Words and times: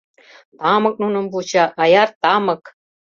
Тамык 0.59 0.95
нуным 1.01 1.25
вуча, 1.31 1.65
аяр 1.81 2.09
тамык! 2.21 2.63